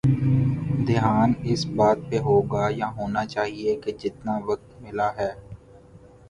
دھیان 0.87 1.29
اس 1.43 1.61
بات 1.75 1.97
پہ 2.09 2.17
ہو 2.19 2.37
گا 2.51 2.63
یا 2.71 2.87
ہونا 2.97 3.25
چاہیے 3.25 3.75
کہ 3.75 3.91
جتنا 3.99 4.33
وقت 4.45 4.69
ملا 4.81 5.09
ہے۔ 5.17 5.31